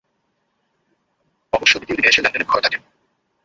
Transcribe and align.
অবশ্য 1.53 1.73
দ্বিতীয় 1.77 1.97
দিনে 1.97 2.09
এসে 2.09 2.21
লেনদেনের 2.21 2.49
খরা 2.49 2.61
কাটে। 2.63 2.77